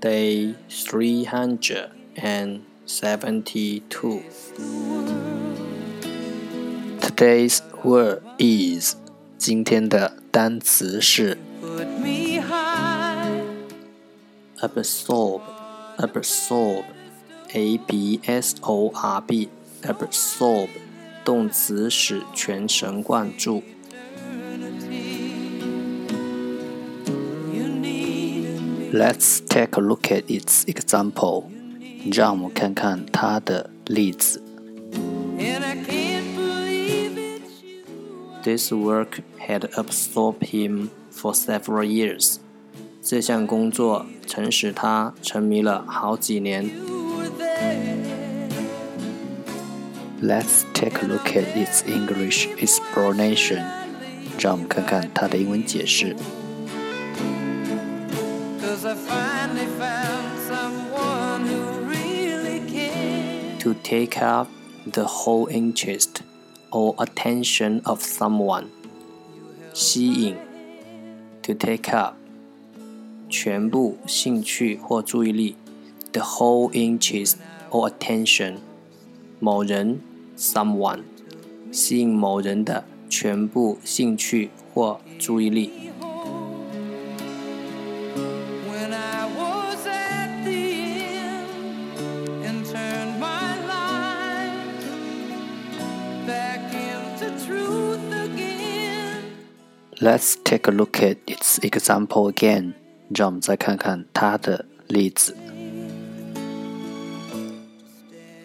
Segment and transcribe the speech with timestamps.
[0.00, 4.22] Day three hundred and seventy-two.
[7.00, 8.94] Today's word is
[9.36, 11.36] 今天的单词是
[14.60, 15.40] absorb,
[15.96, 16.84] absorb,
[17.52, 19.48] a b s o r b,
[19.82, 20.68] absorb
[21.24, 23.62] 动词使全神贯注。
[28.92, 31.44] Let's take a look at its example.
[32.12, 34.42] 让我们看看它的例子。
[38.42, 42.38] This work had absorbed him for several years.
[43.02, 46.70] 这项工作曾使他沉迷了好几年。
[50.22, 53.64] Let's take a look at its English explanation.
[54.38, 56.16] 让我们看看它的英文解释。
[63.60, 64.48] To take up
[64.90, 66.22] the whole interest
[66.70, 68.66] or attention of someone，
[69.74, 70.36] 吸引；
[71.42, 72.14] to take up
[73.28, 75.54] 全部兴趣或注意力；
[76.12, 77.36] the whole interest
[77.70, 78.58] or attention
[79.38, 80.00] 某人
[80.36, 81.02] someone
[81.70, 85.70] 吸引某人的全部兴趣或注意力。
[100.02, 102.74] Let's take a look at its example again.
[103.14, 105.36] 让我们再看看它的例子。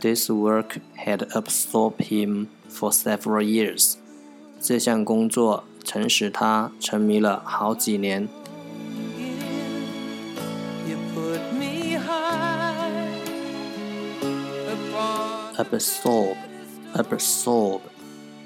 [0.00, 3.96] This work had absorbed him for several years.
[4.60, 8.28] 这项工作曾使他沉迷了好几年。
[15.56, 16.36] Absorb,
[16.94, 17.80] absorb.